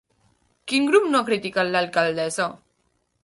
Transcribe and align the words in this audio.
Quin 0.71 0.87
grup 0.91 1.05
no 1.11 1.19
ha 1.19 1.27
criticat 1.27 1.71
l'alcaldessa? 1.75 2.51